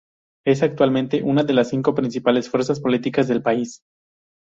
Es 0.47 0.63
actualmente 0.63 1.21
una 1.21 1.43
de 1.43 1.53
las 1.53 1.69
cinco 1.69 1.93
principales 1.93 2.49
fuerzas 2.49 2.79
políticas 2.79 3.27
del 3.27 3.43
país. 3.43 3.83